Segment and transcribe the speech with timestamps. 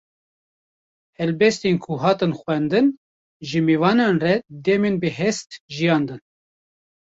[1.17, 2.87] Helbestên ku hatin xwendin,
[3.47, 4.33] ji mêvanan re
[4.65, 6.21] demên bi hest jiyandin